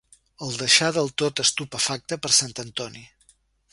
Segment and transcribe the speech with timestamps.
[0.45, 3.05] El deixà del tot estupefacte per sant Antoni.